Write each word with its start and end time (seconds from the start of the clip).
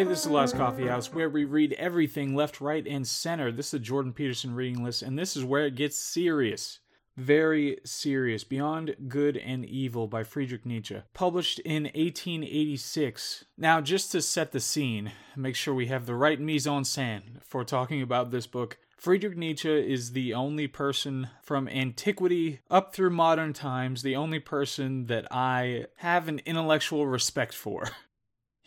Hey, 0.00 0.06
this 0.06 0.20
is 0.20 0.28
the 0.28 0.32
Last 0.32 0.56
Coffee 0.56 0.86
House, 0.86 1.12
where 1.12 1.28
we 1.28 1.44
read 1.44 1.74
everything 1.74 2.34
left, 2.34 2.62
right, 2.62 2.86
and 2.86 3.06
center. 3.06 3.52
This 3.52 3.66
is 3.66 3.72
the 3.72 3.78
Jordan 3.80 4.14
Peterson 4.14 4.54
reading 4.54 4.82
list, 4.82 5.02
and 5.02 5.18
this 5.18 5.36
is 5.36 5.44
where 5.44 5.66
it 5.66 5.74
gets 5.74 5.98
serious. 5.98 6.78
Very 7.18 7.76
serious. 7.84 8.42
Beyond 8.42 8.96
Good 9.08 9.36
and 9.36 9.62
Evil 9.62 10.06
by 10.06 10.24
Friedrich 10.24 10.64
Nietzsche. 10.64 11.02
Published 11.12 11.58
in 11.58 11.82
1886. 11.82 13.44
Now, 13.58 13.82
just 13.82 14.10
to 14.12 14.22
set 14.22 14.52
the 14.52 14.58
scene, 14.60 15.12
make 15.36 15.54
sure 15.54 15.74
we 15.74 15.88
have 15.88 16.06
the 16.06 16.14
right 16.14 16.40
mise 16.40 16.66
en 16.66 16.84
scène 16.84 17.44
for 17.44 17.62
talking 17.62 18.00
about 18.00 18.30
this 18.30 18.46
book. 18.46 18.78
Friedrich 18.96 19.36
Nietzsche 19.36 19.68
is 19.68 20.12
the 20.12 20.32
only 20.32 20.66
person 20.66 21.28
from 21.42 21.68
antiquity 21.68 22.60
up 22.70 22.94
through 22.94 23.10
modern 23.10 23.52
times, 23.52 24.00
the 24.00 24.16
only 24.16 24.38
person 24.38 25.08
that 25.08 25.26
I 25.30 25.88
have 25.96 26.26
an 26.26 26.40
intellectual 26.46 27.06
respect 27.06 27.52
for. 27.52 27.90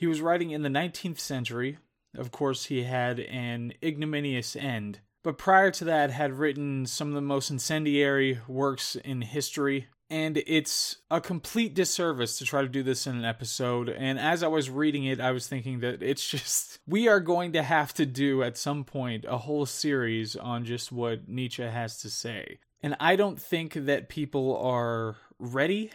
He 0.04 0.08
was 0.08 0.20
writing 0.20 0.52
in 0.52 0.64
the 0.64 0.70
19th 0.70 1.22
century. 1.22 1.78
Of 2.14 2.30
course, 2.30 2.66
he 2.66 2.84
had 2.84 3.22
an 3.22 3.72
ignominious 3.82 4.54
end. 4.54 5.00
But 5.24 5.38
prior 5.38 5.72
to 5.72 5.86
that, 5.86 6.12
had 6.12 6.34
written 6.34 6.86
some 6.86 7.08
of 7.08 7.14
the 7.14 7.22
most 7.22 7.50
incendiary 7.50 8.42
works 8.46 8.98
in 8.98 9.22
history. 9.22 9.88
And 10.10 10.44
it's 10.46 10.98
a 11.10 11.22
complete 11.22 11.74
disservice 11.74 12.38
to 12.40 12.44
try 12.44 12.64
to 12.64 12.68
do 12.68 12.84
this 12.84 13.08
in 13.08 13.16
an 13.16 13.24
episode. 13.24 13.88
And 13.88 14.20
as 14.20 14.44
I 14.44 14.48
was 14.48 14.70
reading 14.70 15.06
it, 15.06 15.22
I 15.22 15.32
was 15.32 15.48
thinking 15.48 15.80
that 15.80 16.04
it's 16.04 16.28
just, 16.30 16.80
we 16.86 17.08
are 17.08 17.22
going 17.22 17.54
to 17.54 17.64
have 17.64 17.94
to 17.94 18.06
do 18.06 18.44
at 18.44 18.58
some 18.58 18.84
point 18.84 19.24
a 19.26 19.38
whole 19.38 19.66
series 19.66 20.36
on 20.36 20.66
just 20.66 20.92
what 20.92 21.30
Nietzsche 21.30 21.64
has 21.64 22.00
to 22.00 22.10
say. 22.10 22.60
And 22.82 22.98
I 23.00 23.16
don't 23.16 23.42
think 23.42 23.76
that 23.76 24.10
people 24.10 24.58
are 24.58 25.16
ready 25.40 25.92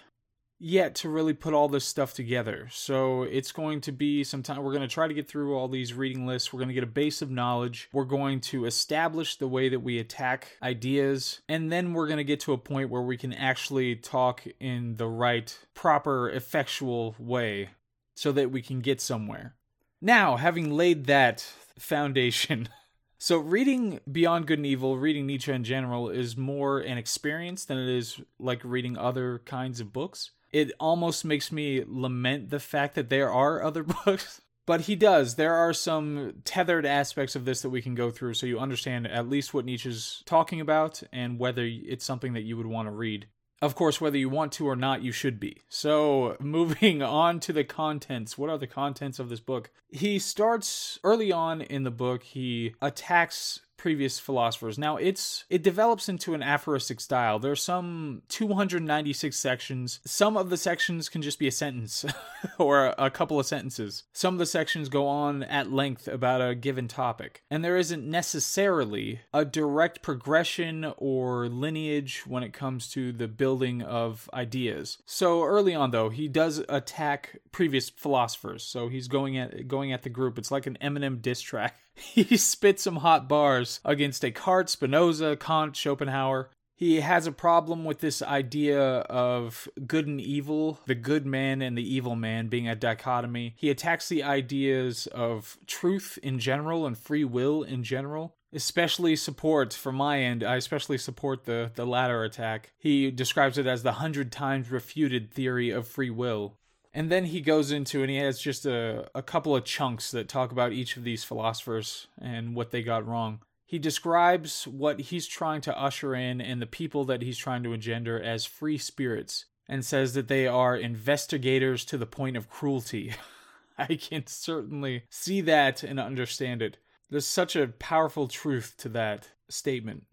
yet 0.60 0.96
to 0.96 1.08
really 1.08 1.34
put 1.34 1.54
all 1.54 1.68
this 1.68 1.84
stuff 1.84 2.14
together. 2.14 2.68
So 2.72 3.22
it's 3.22 3.52
going 3.52 3.80
to 3.82 3.92
be 3.92 4.24
some 4.24 4.42
time. 4.42 4.62
We're 4.62 4.72
going 4.72 4.88
to 4.88 4.92
try 4.92 5.06
to 5.06 5.14
get 5.14 5.28
through 5.28 5.56
all 5.56 5.68
these 5.68 5.94
reading 5.94 6.26
lists. 6.26 6.52
We're 6.52 6.58
going 6.58 6.68
to 6.68 6.74
get 6.74 6.82
a 6.82 6.88
base 6.88 7.22
of 7.22 7.30
knowledge. 7.30 7.88
We're 7.92 8.04
going 8.04 8.40
to 8.42 8.64
establish 8.64 9.36
the 9.36 9.48
way 9.48 9.68
that 9.68 9.80
we 9.80 9.98
attack 9.98 10.56
ideas. 10.62 11.40
And 11.48 11.70
then 11.70 11.92
we're 11.92 12.08
going 12.08 12.18
to 12.18 12.24
get 12.24 12.40
to 12.40 12.52
a 12.52 12.58
point 12.58 12.90
where 12.90 13.02
we 13.02 13.16
can 13.16 13.32
actually 13.32 13.96
talk 13.96 14.44
in 14.58 14.96
the 14.96 15.06
right, 15.06 15.56
proper, 15.74 16.28
effectual 16.30 17.14
way 17.18 17.70
so 18.14 18.32
that 18.32 18.50
we 18.50 18.60
can 18.60 18.80
get 18.80 19.00
somewhere. 19.00 19.54
Now, 20.00 20.36
having 20.36 20.72
laid 20.72 21.06
that 21.06 21.40
foundation, 21.78 22.68
So, 23.20 23.38
reading 23.38 23.98
Beyond 24.10 24.46
Good 24.46 24.60
and 24.60 24.66
Evil, 24.66 24.96
reading 24.96 25.26
Nietzsche 25.26 25.50
in 25.50 25.64
general, 25.64 26.08
is 26.08 26.36
more 26.36 26.78
an 26.78 26.98
experience 26.98 27.64
than 27.64 27.76
it 27.76 27.88
is 27.88 28.20
like 28.38 28.60
reading 28.62 28.96
other 28.96 29.42
kinds 29.44 29.80
of 29.80 29.92
books 29.92 30.30
it 30.52 30.72
almost 30.80 31.24
makes 31.24 31.52
me 31.52 31.84
lament 31.86 32.50
the 32.50 32.60
fact 32.60 32.94
that 32.94 33.08
there 33.08 33.30
are 33.30 33.62
other 33.62 33.82
books. 34.04 34.40
But 34.66 34.82
he 34.82 34.96
does. 34.96 35.36
There 35.36 35.54
are 35.54 35.72
some 35.72 36.42
tethered 36.44 36.84
aspects 36.84 37.34
of 37.34 37.46
this 37.46 37.62
that 37.62 37.70
we 37.70 37.80
can 37.80 37.94
go 37.94 38.10
through 38.10 38.34
so 38.34 38.44
you 38.44 38.58
understand 38.58 39.06
at 39.06 39.26
least 39.26 39.54
what 39.54 39.64
Nietzsche's 39.64 40.22
talking 40.26 40.60
about 40.60 41.02
and 41.10 41.38
whether 41.38 41.64
it's 41.64 42.04
something 42.04 42.34
that 42.34 42.42
you 42.42 42.58
would 42.58 42.66
want 42.66 42.86
to 42.86 42.92
read. 42.92 43.28
Of 43.60 43.74
course, 43.74 44.00
whether 44.00 44.18
you 44.18 44.28
want 44.28 44.52
to 44.52 44.68
or 44.68 44.76
not, 44.76 45.02
you 45.02 45.10
should 45.10 45.40
be. 45.40 45.62
So, 45.68 46.36
moving 46.40 47.02
on 47.02 47.40
to 47.40 47.52
the 47.52 47.64
contents. 47.64 48.38
What 48.38 48.50
are 48.50 48.58
the 48.58 48.66
contents 48.66 49.18
of 49.18 49.30
this 49.30 49.40
book? 49.40 49.70
He 49.88 50.18
starts 50.18 50.98
early 51.02 51.32
on 51.32 51.62
in 51.62 51.84
the 51.84 51.90
book, 51.90 52.22
he 52.22 52.74
attacks 52.80 53.60
previous 53.78 54.18
philosophers. 54.18 54.76
Now 54.76 54.96
it's 54.96 55.44
it 55.48 55.62
develops 55.62 56.08
into 56.08 56.34
an 56.34 56.42
aphoristic 56.42 57.00
style. 57.00 57.38
There's 57.38 57.62
some 57.62 58.22
296 58.28 59.34
sections. 59.36 60.00
Some 60.04 60.36
of 60.36 60.50
the 60.50 60.58
sections 60.58 61.08
can 61.08 61.22
just 61.22 61.38
be 61.38 61.46
a 61.46 61.52
sentence 61.52 62.04
or 62.58 62.94
a, 62.98 63.10
couple 63.10 63.40
of 63.40 63.46
sentences. 63.46 64.04
Some 64.12 64.34
of 64.34 64.38
the 64.38 64.46
sections 64.46 64.88
go 64.88 65.06
on 65.06 65.42
at 65.44 65.72
length 65.72 66.06
about 66.06 66.46
a 66.46 66.54
given 66.54 66.88
topic. 66.88 67.42
And 67.50 67.64
there 67.64 67.76
isn't 67.76 68.04
necessarily 68.04 69.20
a 69.32 69.44
direct 69.44 70.02
progression 70.02 70.92
or 70.98 71.48
lineage 71.48 72.24
when 72.26 72.42
it 72.42 72.52
comes 72.52 72.88
to 72.90 73.12
the 73.12 73.28
building 73.28 73.80
of 73.82 74.28
ideas. 74.34 74.98
So 75.06 75.44
early 75.44 75.74
on 75.74 75.90
though, 75.90 76.10
he 76.10 76.28
does 76.28 76.62
attack 76.68 77.38
previous 77.52 77.88
philosophers. 77.88 78.62
So 78.62 78.88
he's 78.88 79.08
going 79.08 79.38
at 79.38 79.68
going 79.68 79.92
at 79.92 80.02
the 80.02 80.10
group. 80.10 80.38
It's 80.38 80.50
like 80.50 80.66
an 80.66 80.76
Eminem 80.82 81.22
diss 81.22 81.40
track 81.40 81.76
he 82.14 82.36
spit 82.36 82.78
some 82.80 82.96
hot 82.96 83.28
bars 83.28 83.80
against 83.84 84.22
Descartes, 84.22 84.70
Spinoza, 84.70 85.36
Kant, 85.36 85.76
Schopenhauer. 85.76 86.50
He 86.78 87.00
has 87.00 87.26
a 87.26 87.32
problem 87.32 87.84
with 87.84 87.98
this 87.98 88.22
idea 88.22 88.80
of 88.80 89.66
good 89.84 90.06
and 90.06 90.20
evil, 90.20 90.78
the 90.86 90.94
good 90.94 91.26
man 91.26 91.60
and 91.60 91.76
the 91.76 91.94
evil 91.94 92.14
man 92.14 92.46
being 92.46 92.68
a 92.68 92.76
dichotomy. 92.76 93.54
He 93.56 93.68
attacks 93.68 94.08
the 94.08 94.22
ideas 94.22 95.08
of 95.08 95.58
truth 95.66 96.20
in 96.22 96.38
general 96.38 96.86
and 96.86 96.96
free 96.96 97.24
will 97.24 97.64
in 97.64 97.82
general. 97.82 98.36
Especially 98.52 99.16
support 99.16 99.74
from 99.74 99.96
my 99.96 100.20
end, 100.20 100.44
I 100.44 100.54
especially 100.54 100.98
support 100.98 101.46
the, 101.46 101.72
the 101.74 101.84
latter 101.84 102.22
attack. 102.22 102.72
He 102.78 103.10
describes 103.10 103.58
it 103.58 103.66
as 103.66 103.82
the 103.82 103.92
hundred 103.94 104.30
times 104.30 104.70
refuted 104.70 105.32
theory 105.32 105.70
of 105.70 105.88
free 105.88 106.10
will. 106.10 106.58
And 106.92 107.10
then 107.10 107.26
he 107.26 107.40
goes 107.40 107.70
into 107.70 108.02
and 108.02 108.10
he 108.10 108.16
has 108.16 108.40
just 108.40 108.66
a, 108.66 109.08
a 109.14 109.22
couple 109.22 109.54
of 109.54 109.64
chunks 109.64 110.10
that 110.10 110.28
talk 110.28 110.52
about 110.52 110.72
each 110.72 110.96
of 110.96 111.04
these 111.04 111.24
philosophers 111.24 112.06
and 112.20 112.54
what 112.54 112.70
they 112.70 112.82
got 112.82 113.06
wrong. 113.06 113.40
He 113.66 113.78
describes 113.78 114.66
what 114.66 114.98
he's 114.98 115.26
trying 115.26 115.60
to 115.62 115.78
usher 115.78 116.14
in 116.14 116.40
and 116.40 116.62
the 116.62 116.66
people 116.66 117.04
that 117.04 117.20
he's 117.20 117.36
trying 117.36 117.62
to 117.64 117.74
engender 117.74 118.20
as 118.20 118.46
free 118.46 118.78
spirits 118.78 119.44
and 119.68 119.84
says 119.84 120.14
that 120.14 120.28
they 120.28 120.46
are 120.46 120.74
investigators 120.74 121.84
to 121.84 121.98
the 121.98 122.06
point 122.06 122.36
of 122.36 122.48
cruelty. 122.48 123.14
I 123.78 123.96
can 123.96 124.26
certainly 124.26 125.04
see 125.10 125.42
that 125.42 125.82
and 125.82 126.00
understand 126.00 126.62
it. 126.62 126.78
There's 127.10 127.26
such 127.26 127.54
a 127.54 127.68
powerful 127.68 128.26
truth 128.26 128.74
to 128.78 128.88
that 128.90 129.28
statement. 129.48 130.04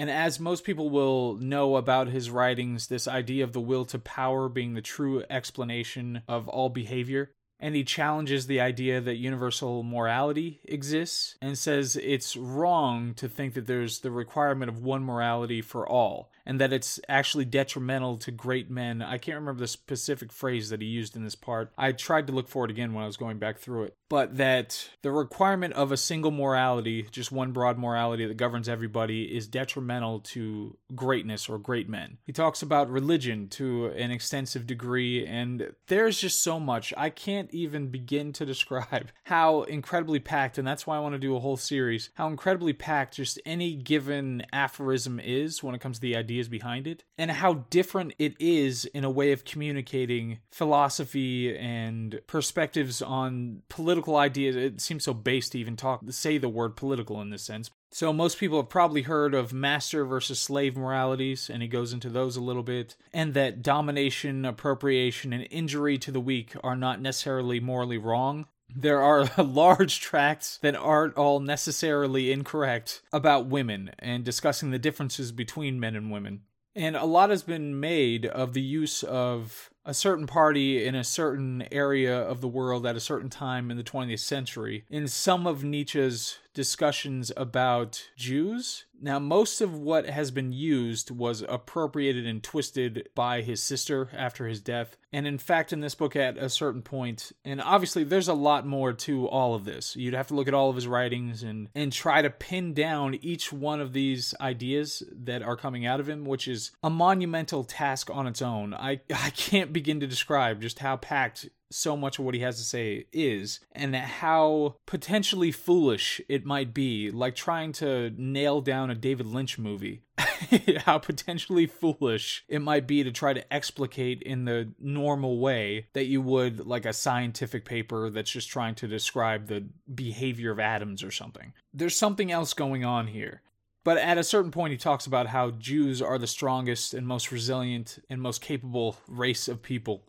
And 0.00 0.10
as 0.10 0.40
most 0.40 0.64
people 0.64 0.88
will 0.88 1.36
know 1.36 1.76
about 1.76 2.08
his 2.08 2.30
writings, 2.30 2.86
this 2.86 3.06
idea 3.06 3.44
of 3.44 3.52
the 3.52 3.60
will 3.60 3.84
to 3.84 3.98
power 3.98 4.48
being 4.48 4.72
the 4.72 4.80
true 4.80 5.22
explanation 5.28 6.22
of 6.26 6.48
all 6.48 6.70
behavior 6.70 7.32
and 7.60 7.74
he 7.74 7.84
challenges 7.84 8.46
the 8.46 8.60
idea 8.60 9.00
that 9.00 9.16
universal 9.16 9.82
morality 9.82 10.60
exists 10.64 11.36
and 11.40 11.56
says 11.56 11.96
it's 11.96 12.36
wrong 12.36 13.14
to 13.14 13.28
think 13.28 13.54
that 13.54 13.66
there's 13.66 14.00
the 14.00 14.10
requirement 14.10 14.68
of 14.68 14.82
one 14.82 15.04
morality 15.04 15.60
for 15.60 15.88
all 15.88 16.30
and 16.46 16.60
that 16.60 16.72
it's 16.72 16.98
actually 17.08 17.44
detrimental 17.44 18.16
to 18.18 18.30
great 18.30 18.70
men. 18.70 19.02
I 19.02 19.18
can't 19.18 19.38
remember 19.38 19.60
the 19.60 19.68
specific 19.68 20.32
phrase 20.32 20.70
that 20.70 20.80
he 20.80 20.88
used 20.88 21.14
in 21.14 21.22
this 21.22 21.34
part. 21.34 21.72
I 21.78 21.92
tried 21.92 22.26
to 22.26 22.32
look 22.32 22.48
for 22.48 22.64
it 22.64 22.70
again 22.70 22.92
when 22.92 23.04
I 23.04 23.06
was 23.06 23.16
going 23.16 23.38
back 23.38 23.58
through 23.58 23.84
it. 23.84 23.96
But 24.08 24.36
that 24.38 24.90
the 25.02 25.12
requirement 25.12 25.74
of 25.74 25.92
a 25.92 25.96
single 25.96 26.32
morality, 26.32 27.06
just 27.12 27.30
one 27.30 27.52
broad 27.52 27.78
morality 27.78 28.26
that 28.26 28.36
governs 28.36 28.68
everybody, 28.68 29.24
is 29.24 29.46
detrimental 29.46 30.20
to 30.20 30.76
greatness 30.94 31.48
or 31.48 31.58
great 31.58 31.88
men. 31.88 32.18
He 32.26 32.32
talks 32.32 32.62
about 32.62 32.90
religion 32.90 33.48
to 33.50 33.86
an 33.86 34.10
extensive 34.10 34.66
degree, 34.66 35.24
and 35.24 35.72
there's 35.86 36.18
just 36.18 36.42
so 36.42 36.58
much. 36.58 36.92
I 36.96 37.10
can't 37.10 37.49
can't 37.50 37.54
even 37.54 37.88
begin 37.88 38.32
to 38.32 38.46
describe 38.46 39.10
how 39.24 39.62
incredibly 39.62 40.20
packed, 40.20 40.58
and 40.58 40.66
that's 40.66 40.86
why 40.86 40.96
I 40.96 41.00
want 41.00 41.14
to 41.14 41.18
do 41.18 41.36
a 41.36 41.40
whole 41.40 41.56
series, 41.56 42.10
how 42.14 42.28
incredibly 42.28 42.72
packed 42.72 43.16
just 43.16 43.40
any 43.44 43.74
given 43.74 44.44
aphorism 44.52 45.20
is 45.20 45.62
when 45.62 45.74
it 45.74 45.80
comes 45.80 45.98
to 45.98 46.02
the 46.02 46.16
ideas 46.16 46.48
behind 46.48 46.86
it, 46.86 47.04
and 47.18 47.30
how 47.30 47.66
different 47.70 48.14
it 48.18 48.34
is 48.38 48.84
in 48.86 49.04
a 49.04 49.10
way 49.10 49.32
of 49.32 49.44
communicating 49.44 50.38
philosophy 50.50 51.56
and 51.56 52.20
perspectives 52.26 53.02
on 53.02 53.62
political 53.68 54.16
ideas. 54.16 54.56
It 54.56 54.80
seems 54.80 55.04
so 55.04 55.14
base 55.14 55.48
to 55.50 55.58
even 55.58 55.76
talk, 55.76 56.00
say 56.10 56.38
the 56.38 56.48
word 56.48 56.76
political 56.76 57.20
in 57.20 57.30
this 57.30 57.42
sense, 57.42 57.70
so, 57.92 58.12
most 58.12 58.38
people 58.38 58.58
have 58.58 58.68
probably 58.68 59.02
heard 59.02 59.34
of 59.34 59.52
master 59.52 60.04
versus 60.04 60.38
slave 60.38 60.76
moralities, 60.76 61.50
and 61.50 61.60
he 61.60 61.66
goes 61.66 61.92
into 61.92 62.08
those 62.08 62.36
a 62.36 62.40
little 62.40 62.62
bit, 62.62 62.96
and 63.12 63.34
that 63.34 63.62
domination, 63.62 64.44
appropriation, 64.44 65.32
and 65.32 65.48
injury 65.50 65.98
to 65.98 66.12
the 66.12 66.20
weak 66.20 66.54
are 66.62 66.76
not 66.76 67.00
necessarily 67.00 67.58
morally 67.58 67.98
wrong. 67.98 68.46
There 68.74 69.02
are 69.02 69.28
large 69.42 70.00
tracts 70.00 70.58
that 70.58 70.76
aren't 70.76 71.16
all 71.16 71.40
necessarily 71.40 72.30
incorrect 72.30 73.02
about 73.12 73.46
women 73.46 73.90
and 73.98 74.24
discussing 74.24 74.70
the 74.70 74.78
differences 74.78 75.32
between 75.32 75.80
men 75.80 75.96
and 75.96 76.12
women. 76.12 76.42
And 76.76 76.94
a 76.94 77.04
lot 77.04 77.30
has 77.30 77.42
been 77.42 77.80
made 77.80 78.26
of 78.26 78.52
the 78.52 78.62
use 78.62 79.02
of 79.02 79.70
a 79.84 79.94
certain 79.94 80.28
party 80.28 80.84
in 80.84 80.94
a 80.94 81.02
certain 81.02 81.66
area 81.72 82.16
of 82.16 82.40
the 82.40 82.48
world 82.48 82.86
at 82.86 82.94
a 82.94 83.00
certain 83.00 83.30
time 83.30 83.70
in 83.70 83.76
the 83.76 83.82
20th 83.82 84.20
century 84.20 84.84
in 84.88 85.08
some 85.08 85.46
of 85.46 85.64
Nietzsche's 85.64 86.38
discussions 86.54 87.32
about 87.36 88.08
Jews 88.16 88.84
now, 89.02 89.18
most 89.18 89.60
of 89.60 89.74
what 89.74 90.06
has 90.06 90.30
been 90.30 90.52
used 90.52 91.10
was 91.10 91.42
appropriated 91.48 92.26
and 92.26 92.42
twisted 92.42 93.08
by 93.14 93.40
his 93.40 93.62
sister 93.62 94.10
after 94.12 94.46
his 94.46 94.60
death. 94.60 94.96
And 95.12 95.26
in 95.26 95.38
fact, 95.38 95.72
in 95.72 95.80
this 95.80 95.94
book, 95.94 96.14
at 96.14 96.36
a 96.36 96.50
certain 96.50 96.82
point, 96.82 97.32
and 97.44 97.60
obviously 97.62 98.04
there's 98.04 98.28
a 98.28 98.34
lot 98.34 98.66
more 98.66 98.92
to 98.92 99.26
all 99.26 99.54
of 99.54 99.64
this. 99.64 99.96
You'd 99.96 100.14
have 100.14 100.28
to 100.28 100.34
look 100.34 100.48
at 100.48 100.54
all 100.54 100.68
of 100.68 100.76
his 100.76 100.86
writings 100.86 101.42
and, 101.42 101.68
and 101.74 101.92
try 101.92 102.20
to 102.20 102.30
pin 102.30 102.74
down 102.74 103.14
each 103.14 103.52
one 103.52 103.80
of 103.80 103.92
these 103.92 104.34
ideas 104.40 105.02
that 105.10 105.42
are 105.42 105.56
coming 105.56 105.86
out 105.86 106.00
of 106.00 106.08
him, 106.08 106.24
which 106.24 106.46
is 106.46 106.70
a 106.82 106.90
monumental 106.90 107.64
task 107.64 108.10
on 108.10 108.26
its 108.26 108.42
own. 108.42 108.74
I, 108.74 109.00
I 109.14 109.30
can't 109.30 109.72
begin 109.72 110.00
to 110.00 110.06
describe 110.06 110.60
just 110.60 110.80
how 110.80 110.96
packed 110.96 111.48
so 111.70 111.96
much 111.96 112.18
of 112.18 112.24
what 112.24 112.34
he 112.34 112.40
has 112.40 112.56
to 112.58 112.64
say 112.64 113.06
is 113.12 113.60
and 113.72 113.94
how 113.94 114.76
potentially 114.86 115.52
foolish 115.52 116.20
it 116.28 116.44
might 116.44 116.74
be, 116.74 117.10
like 117.10 117.34
trying 117.34 117.72
to 117.72 118.10
nail 118.16 118.60
down 118.60 118.90
a 118.90 118.94
David 118.94 119.26
Lynch 119.26 119.58
movie. 119.58 120.02
how 120.84 120.98
potentially 120.98 121.66
foolish 121.66 122.44
it 122.48 122.60
might 122.60 122.86
be 122.86 123.02
to 123.02 123.12
try 123.12 123.32
to 123.32 123.52
explicate 123.52 124.22
in 124.22 124.44
the 124.44 124.72
normal 124.78 125.38
way 125.38 125.86
that 125.92 126.06
you 126.06 126.20
would 126.20 126.66
like 126.66 126.84
a 126.84 126.92
scientific 126.92 127.64
paper 127.64 128.10
that's 128.10 128.30
just 128.30 128.48
trying 128.48 128.74
to 128.74 128.88
describe 128.88 129.46
the 129.46 129.66
behavior 129.94 130.50
of 130.50 130.58
atoms 130.58 131.02
or 131.02 131.10
something. 131.10 131.52
There's 131.72 131.96
something 131.96 132.30
else 132.30 132.52
going 132.54 132.84
on 132.84 133.06
here. 133.08 133.42
But 133.82 133.96
at 133.96 134.18
a 134.18 134.24
certain 134.24 134.50
point, 134.50 134.72
he 134.72 134.76
talks 134.76 135.06
about 135.06 135.28
how 135.28 135.52
Jews 135.52 136.02
are 136.02 136.18
the 136.18 136.26
strongest 136.26 136.92
and 136.92 137.06
most 137.06 137.32
resilient 137.32 137.98
and 138.10 138.20
most 138.20 138.42
capable 138.42 138.96
race 139.08 139.48
of 139.48 139.62
people. 139.62 140.04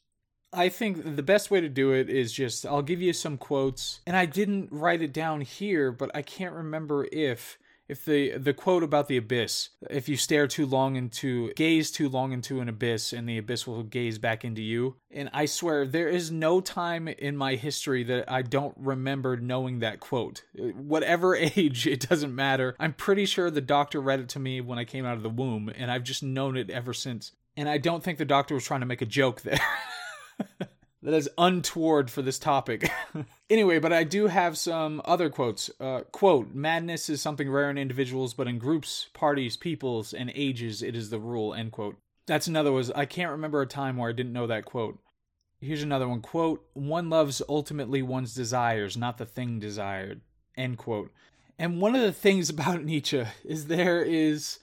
I 0.53 0.69
think 0.69 1.15
the 1.15 1.23
best 1.23 1.49
way 1.49 1.61
to 1.61 1.69
do 1.69 1.93
it 1.93 2.09
is 2.09 2.33
just 2.33 2.65
I'll 2.65 2.81
give 2.81 3.01
you 3.01 3.13
some 3.13 3.37
quotes, 3.37 4.01
and 4.05 4.17
I 4.17 4.25
didn't 4.25 4.69
write 4.71 5.01
it 5.01 5.13
down 5.13 5.41
here, 5.41 5.91
but 5.91 6.11
I 6.13 6.21
can't 6.21 6.53
remember 6.53 7.07
if 7.11 7.57
if 7.91 8.05
the 8.05 8.37
the 8.37 8.53
quote 8.53 8.83
about 8.83 9.09
the 9.09 9.17
abyss 9.17 9.69
if 9.89 10.07
you 10.07 10.15
stare 10.15 10.47
too 10.47 10.65
long 10.65 10.95
into 10.95 11.51
gaze 11.55 11.91
too 11.91 12.07
long 12.07 12.31
into 12.31 12.61
an 12.61 12.69
abyss 12.69 13.11
and 13.11 13.27
the 13.27 13.37
abyss 13.37 13.67
will 13.67 13.83
gaze 13.83 14.17
back 14.17 14.45
into 14.45 14.61
you. 14.61 14.95
And 15.11 15.29
i 15.33 15.45
swear 15.45 15.85
there 15.85 16.07
is 16.07 16.31
no 16.31 16.61
time 16.61 17.09
in 17.09 17.35
my 17.35 17.55
history 17.55 18.03
that 18.05 18.31
i 18.31 18.43
don't 18.43 18.75
remember 18.77 19.35
knowing 19.35 19.79
that 19.79 19.99
quote. 19.99 20.43
Whatever 20.55 21.35
age 21.57 21.85
it 21.85 22.07
doesn't 22.07 22.33
matter. 22.33 22.77
I'm 22.79 22.93
pretty 22.93 23.25
sure 23.25 23.51
the 23.51 23.59
doctor 23.59 23.99
read 23.99 24.21
it 24.21 24.29
to 24.29 24.39
me 24.39 24.61
when 24.61 24.79
i 24.79 24.85
came 24.85 25.05
out 25.05 25.17
of 25.17 25.23
the 25.23 25.29
womb 25.29 25.69
and 25.75 25.91
i've 25.91 26.03
just 26.03 26.23
known 26.23 26.55
it 26.55 26.69
ever 26.69 26.93
since. 26.93 27.33
And 27.57 27.67
i 27.67 27.77
don't 27.77 28.01
think 28.01 28.17
the 28.17 28.25
doctor 28.25 28.55
was 28.55 28.63
trying 28.63 28.79
to 28.79 28.85
make 28.85 29.01
a 29.01 29.05
joke 29.05 29.41
there 29.41 29.59
that 31.03 31.13
is 31.13 31.29
untoward 31.37 32.11
for 32.11 32.21
this 32.21 32.39
topic. 32.39 32.89
anyway, 33.49 33.79
but 33.79 33.93
I 33.93 34.03
do 34.03 34.27
have 34.27 34.57
some 34.57 35.01
other 35.05 35.29
quotes. 35.29 35.69
Uh, 35.79 36.01
quote, 36.11 36.53
madness 36.53 37.09
is 37.09 37.21
something 37.21 37.49
rare 37.49 37.69
in 37.69 37.77
individuals, 37.77 38.33
but 38.33 38.47
in 38.47 38.57
groups, 38.57 39.09
parties, 39.13 39.57
peoples, 39.57 40.13
and 40.13 40.31
ages, 40.35 40.81
it 40.81 40.95
is 40.95 41.09
the 41.09 41.19
rule, 41.19 41.53
end 41.53 41.71
quote. 41.71 41.97
That's 42.27 42.47
another 42.47 42.71
was 42.71 42.91
I 42.91 43.05
can't 43.05 43.31
remember 43.31 43.61
a 43.61 43.67
time 43.67 43.97
where 43.97 44.09
I 44.09 44.13
didn't 44.13 44.33
know 44.33 44.47
that 44.47 44.65
quote. 44.65 44.99
Here's 45.59 45.83
another 45.83 46.07
one. 46.07 46.21
Quote, 46.21 46.65
one 46.73 47.09
loves 47.09 47.41
ultimately 47.47 48.01
one's 48.01 48.33
desires, 48.33 48.97
not 48.97 49.17
the 49.17 49.25
thing 49.25 49.59
desired. 49.59 50.21
End 50.57 50.77
quote. 50.77 51.11
And 51.59 51.79
one 51.79 51.95
of 51.95 52.01
the 52.01 52.11
things 52.11 52.49
about 52.51 52.83
Nietzsche 52.83 53.23
is 53.43 53.67
there 53.67 54.03
is 54.03 54.59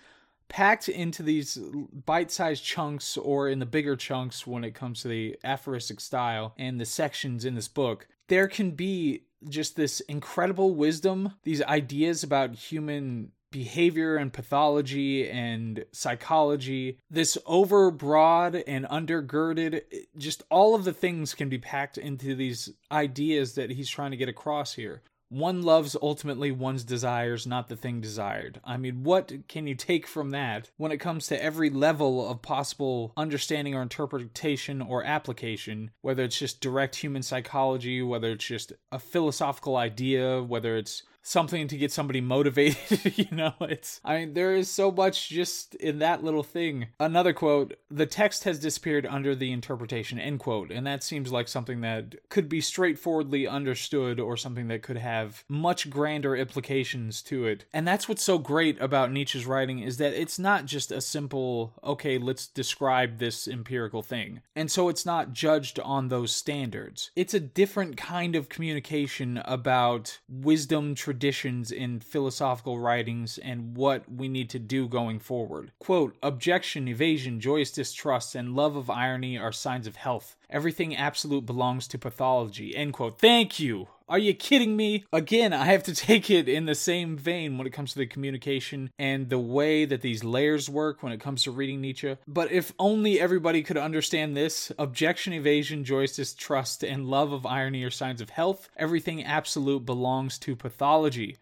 packed 0.49 0.89
into 0.89 1.23
these 1.23 1.59
bite-sized 2.07 2.65
chunks 2.65 3.17
or 3.17 3.49
in 3.49 3.59
the 3.59 3.67
bigger 3.67 3.97
chunks 3.97 4.47
when 4.47 4.65
it 4.65 4.75
comes 4.75 5.03
to 5.03 5.09
the 5.09 5.37
aphoristic 5.45 6.01
style 6.01 6.55
and 6.57 6.81
the 6.81 6.87
sections 6.87 7.45
in 7.45 7.55
this 7.55 7.69
book 7.69 8.09
there 8.29 8.49
can 8.49 8.73
be 8.73 9.23
just 9.49 9.77
this 9.77 10.01
incredible 10.01 10.75
wisdom 10.75 11.35
these 11.45 11.63
ideas 11.63 12.23
about 12.23 12.55
human 12.55 13.31
behavior 13.51 14.17
and 14.17 14.33
pathology 14.33 15.29
and 15.29 15.85
psychology 15.93 16.99
this 17.11 17.39
overbroad 17.47 18.63
and 18.67 18.85
undergirded 18.87 19.83
just 20.19 20.43
all 20.51 20.75
of 20.75 20.85
the 20.85 20.93
things 20.93 21.35
can 21.35 21.49
be 21.49 21.59
packed 21.59 21.97
into 21.97 22.35
these 22.35 22.71
ideas 22.93 23.55
that 23.55 23.71
he's 23.71 23.89
trying 23.89 24.11
to 24.11 24.19
get 24.19 24.29
across 24.29 24.75
here 24.75 25.03
one 25.29 25.63
loves 25.63 25.97
ultimately 26.01 26.51
one's 26.51 26.85
desires, 26.85 27.47
not 27.47 27.69
the 27.69 27.77
thing 27.77 28.01
desired. 28.01 28.61
I 28.65 28.77
mean, 28.77 29.03
what 29.03 29.33
can 29.49 29.67
you 29.67 29.75
take 29.75 30.07
from 30.07 30.31
that 30.31 30.71
when 30.77 30.93
it 30.93 30.99
comes 30.99 31.27
to 31.27 31.43
every 31.43 31.71
level 31.71 32.29
of 32.29 32.43
possible 32.43 33.13
understanding 33.17 33.75
or 33.75 33.83
interpretation 33.83 34.81
or 34.81 35.05
application, 35.05 35.91
whether 36.01 36.25
it's 36.25 36.39
just 36.39 36.61
direct 36.61 36.97
human 36.97 37.23
psychology, 37.23 38.03
whether 38.03 38.31
it's 38.31 38.47
just 38.47 38.73
a 38.91 38.99
philosophical 38.99 39.77
idea, 39.77 40.43
whether 40.43 40.77
it's 40.77 41.03
something 41.29 41.69
to 41.69 41.77
get 41.77 41.93
somebody 41.93 42.21
motivated. 42.39 43.17
you 43.19 43.29
know, 43.31 43.55
it's, 43.61 44.01
I 44.05 44.19
mean, 44.19 44.35
there 44.35 44.55
is 44.55 44.71
so 44.71 44.91
much 44.91 45.29
just 45.29 45.75
in 45.77 45.99
that 45.99 46.25
little 46.25 46.43
thing. 46.43 46.89
Another 46.99 47.33
quote 47.33 47.75
the 47.91 48.07
text 48.07 48.45
has 48.45 48.59
disappeared 48.59 49.07
under 49.07 49.35
the 49.35 49.53
interpretation, 49.53 50.19
end 50.19 50.41
quote. 50.41 50.71
And 50.71 50.87
that 50.87 51.03
seems 51.03 51.33
like 51.33 51.49
something 51.49 51.81
that 51.83 52.17
could 52.29 52.49
be 52.49 52.61
straightforwardly 52.61 53.47
understood 53.47 54.21
or 54.21 54.37
something 54.37 54.69
that 54.69 54.83
could 54.83 54.97
have 54.97 55.45
much 55.49 55.91
grander 55.91 56.37
implications 56.37 57.23
to 57.23 57.47
it. 57.47 57.65
And 57.73 57.87
that's 57.87 58.09
what's 58.09 58.23
so 58.23 58.39
great 58.39 58.81
about 58.81 59.13
Nietzsche's 59.13 59.47
writing 59.47 59.81
is 59.81 59.99
that 59.99 60.15
it's 60.15 60.39
not 60.39 60.67
just 60.67 60.91
a 60.91 61.01
simple, 61.01 61.75
okay, 61.83 62.19
let's 62.19 62.47
describe 62.47 63.19
this 63.19 63.49
empirical 63.49 64.03
thing. 64.03 64.41
And 64.57 64.71
so 64.71 64.89
it's 64.89 65.07
not 65.07 65.33
judged 65.33 65.79
on 65.81 66.09
those 66.09 66.33
standards. 66.33 67.11
It's 67.17 67.35
a 67.35 67.41
different 67.41 67.97
kind 67.97 68.37
of 68.37 68.49
communication 68.49 69.43
about 69.45 70.19
wisdom, 70.29 70.95
tradition, 70.95 71.18
traditions 71.19 71.73
in 71.73 71.99
philosophical 71.99 72.79
writings 72.79 73.39
and 73.39 73.77
what 73.77 74.05
we 74.09 74.29
need 74.29 74.49
to 74.49 74.59
do 74.59 74.87
going 74.87 75.19
forward. 75.19 75.73
Quote, 75.81 76.17
objection, 76.23 76.87
evasion, 76.87 77.41
joyous 77.41 77.73
distrust, 77.73 78.37
and 78.37 78.55
love 78.55 78.77
of 78.77 78.89
irony 78.89 79.37
are 79.37 79.51
signs 79.51 79.89
of 79.89 79.97
health. 79.97 80.37
Everything 80.49 80.95
absolute 80.95 81.45
belongs 81.45 81.89
to 81.89 81.99
pathology. 81.99 82.77
End 82.77 82.93
quote. 82.93 83.19
Thank 83.19 83.59
you. 83.59 83.89
Are 84.09 84.19
you 84.19 84.33
kidding 84.33 84.75
me? 84.75 85.05
Again, 85.13 85.53
I 85.53 85.67
have 85.67 85.83
to 85.85 85.95
take 86.09 86.31
it 86.31 86.49
in 86.49 86.65
the 86.65 86.75
same 86.75 87.17
vein 87.17 87.59
when 87.59 87.67
it 87.67 87.73
comes 87.73 87.93
to 87.93 87.99
the 87.99 88.07
communication 88.07 88.91
and 88.99 89.29
the 89.29 89.39
way 89.39 89.85
that 89.85 90.01
these 90.01 90.25
layers 90.25 90.71
work 90.71 91.03
when 91.03 91.13
it 91.13 91.21
comes 91.21 91.43
to 91.43 91.51
reading 91.51 91.81
Nietzsche. 91.81 92.17
But 92.27 92.51
if 92.51 92.73
only 92.79 93.21
everybody 93.21 93.63
could 93.63 93.77
understand 93.77 94.37
this 94.37 94.73
objection, 94.79 95.35
evasion, 95.35 95.85
joyous 95.85 96.17
distrust, 96.17 96.83
and 96.83 97.07
love 97.07 97.33
of 97.33 97.45
irony 97.45 97.85
are 97.85 97.91
signs 97.91 98.21
of 98.21 98.31
health. 98.31 98.71
Everything 98.77 99.23
absolute 99.23 99.85
belongs 99.85 100.39
to 100.39 100.57
pathology 100.57 101.37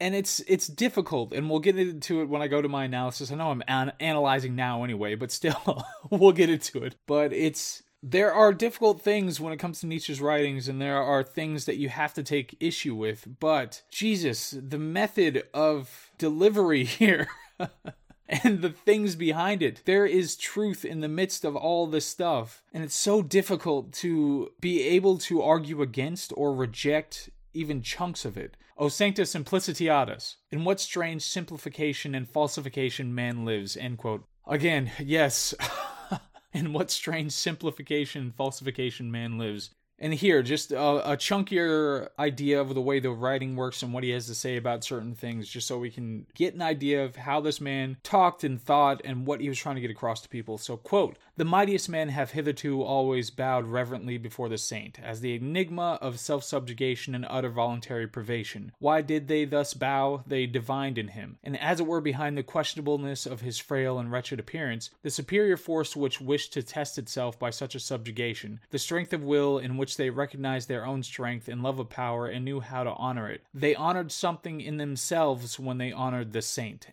and 0.00 0.14
it's 0.14 0.40
it's 0.46 0.66
difficult 0.66 1.32
and 1.32 1.50
we'll 1.50 1.58
get 1.58 1.76
into 1.76 2.20
it 2.20 2.28
when 2.28 2.42
i 2.42 2.46
go 2.46 2.62
to 2.62 2.68
my 2.68 2.84
analysis 2.84 3.32
i 3.32 3.34
know 3.34 3.50
i'm 3.50 3.62
an- 3.66 3.92
analyzing 4.00 4.54
now 4.54 4.84
anyway 4.84 5.14
but 5.14 5.32
still 5.32 5.84
we'll 6.10 6.32
get 6.32 6.48
into 6.48 6.84
it 6.84 6.94
but 7.06 7.32
it's 7.32 7.82
there 8.02 8.32
are 8.32 8.52
difficult 8.52 9.00
things 9.00 9.40
when 9.40 9.52
it 9.52 9.58
comes 9.58 9.80
to 9.80 9.86
Nietzsche's 9.86 10.20
writings, 10.20 10.68
and 10.68 10.80
there 10.80 11.02
are 11.02 11.22
things 11.22 11.64
that 11.64 11.76
you 11.76 11.88
have 11.88 12.14
to 12.14 12.22
take 12.22 12.56
issue 12.60 12.94
with. 12.94 13.26
But 13.40 13.82
Jesus, 13.90 14.50
the 14.50 14.78
method 14.78 15.44
of 15.52 16.10
delivery 16.18 16.84
here. 16.84 17.28
and 18.28 18.60
the 18.60 18.70
things 18.70 19.16
behind 19.16 19.62
it. 19.62 19.82
There 19.84 20.06
is 20.06 20.36
truth 20.36 20.84
in 20.84 21.00
the 21.00 21.08
midst 21.08 21.44
of 21.44 21.56
all 21.56 21.86
this 21.86 22.06
stuff. 22.06 22.62
And 22.72 22.84
it's 22.84 22.94
so 22.94 23.22
difficult 23.22 23.92
to 23.94 24.52
be 24.60 24.82
able 24.82 25.18
to 25.18 25.42
argue 25.42 25.82
against 25.82 26.32
or 26.36 26.54
reject 26.54 27.30
even 27.54 27.82
chunks 27.82 28.24
of 28.24 28.36
it. 28.36 28.56
O 28.76 28.88
sancta 28.88 29.22
simplicitatis. 29.22 30.36
In 30.50 30.64
what 30.64 30.78
strange 30.78 31.22
simplification 31.22 32.14
and 32.14 32.28
falsification 32.28 33.14
man 33.14 33.44
lives. 33.44 33.76
End 33.76 33.98
quote. 33.98 34.24
Again, 34.46 34.92
yes. 34.98 35.54
in 36.52 36.72
what 36.72 36.90
strange 36.90 37.32
simplification 37.32 38.22
and 38.22 38.34
falsification 38.34 39.10
man 39.10 39.38
lives. 39.38 39.70
And 40.00 40.14
here, 40.14 40.42
just 40.42 40.70
a, 40.70 41.12
a, 41.12 41.16
chunkier 41.16 42.08
idea 42.20 42.60
of 42.60 42.72
the 42.72 42.80
way 42.80 43.00
the 43.00 43.10
writing 43.10 43.56
works 43.56 43.82
and 43.82 43.92
what 43.92 44.04
he 44.04 44.10
has 44.10 44.26
to 44.26 44.34
say 44.34 44.56
about 44.56 44.84
certain 44.84 45.16
things, 45.16 45.48
just 45.48 45.66
so 45.66 45.76
we 45.76 45.90
can 45.90 46.24
get 46.36 46.54
an 46.54 46.62
idea 46.62 47.04
of 47.04 47.16
how 47.16 47.40
this 47.40 47.60
man 47.60 47.96
talked 48.04 48.44
and 48.44 48.62
thought 48.62 49.00
and 49.04 49.26
what 49.26 49.40
he 49.40 49.48
was 49.48 49.58
trying 49.58 49.74
to 49.74 49.80
get 49.80 49.90
across 49.90 50.20
to 50.22 50.28
people. 50.28 50.56
So, 50.56 50.76
quote, 50.76 51.18
the 51.38 51.44
mightiest 51.44 51.88
men 51.88 52.08
have 52.08 52.32
hitherto 52.32 52.82
always 52.82 53.30
bowed 53.30 53.64
reverently 53.64 54.18
before 54.18 54.48
the 54.48 54.58
saint, 54.58 54.98
as 55.00 55.20
the 55.20 55.36
enigma 55.36 55.96
of 56.02 56.18
self 56.18 56.42
subjugation 56.42 57.14
and 57.14 57.24
utter 57.30 57.48
voluntary 57.48 58.08
privation. 58.08 58.72
Why 58.80 59.02
did 59.02 59.28
they 59.28 59.44
thus 59.44 59.72
bow? 59.72 60.24
They 60.26 60.46
divined 60.46 60.98
in 60.98 61.08
him, 61.08 61.38
and 61.44 61.56
as 61.60 61.78
it 61.78 61.86
were 61.86 62.00
behind 62.00 62.36
the 62.36 62.42
questionableness 62.42 63.24
of 63.24 63.42
his 63.42 63.56
frail 63.56 64.00
and 64.00 64.10
wretched 64.10 64.40
appearance, 64.40 64.90
the 65.02 65.10
superior 65.10 65.56
force 65.56 65.94
which 65.94 66.20
wished 66.20 66.52
to 66.54 66.62
test 66.64 66.98
itself 66.98 67.38
by 67.38 67.50
such 67.50 67.76
a 67.76 67.80
subjugation, 67.80 68.58
the 68.70 68.78
strength 68.78 69.12
of 69.12 69.22
will 69.22 69.58
in 69.58 69.76
which 69.76 69.96
they 69.96 70.10
recognized 70.10 70.68
their 70.68 70.84
own 70.84 71.04
strength 71.04 71.46
and 71.46 71.62
love 71.62 71.78
of 71.78 71.88
power 71.88 72.26
and 72.26 72.44
knew 72.44 72.58
how 72.58 72.82
to 72.82 72.90
honor 72.94 73.30
it. 73.30 73.42
They 73.54 73.76
honored 73.76 74.10
something 74.10 74.60
in 74.60 74.78
themselves 74.78 75.56
when 75.56 75.78
they 75.78 75.92
honored 75.92 76.32
the 76.32 76.42
saint. 76.42 76.88